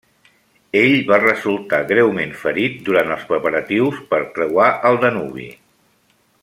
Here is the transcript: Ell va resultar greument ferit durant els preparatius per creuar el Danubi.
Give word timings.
Ell 0.79 0.93
va 1.11 1.19
resultar 1.23 1.81
greument 1.91 2.33
ferit 2.45 2.81
durant 2.89 3.13
els 3.17 3.29
preparatius 3.33 4.03
per 4.15 4.23
creuar 4.39 4.71
el 4.91 4.99
Danubi. 5.05 5.51